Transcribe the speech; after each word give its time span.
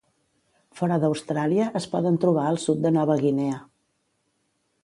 Fora 0.79 0.97
d'Austràlia 1.03 1.67
es 1.81 1.87
poden 1.93 2.19
trobar 2.25 2.47
al 2.53 2.59
sud 2.67 2.83
de 2.87 2.93
Nova 2.99 3.19
Guinea. 3.25 3.63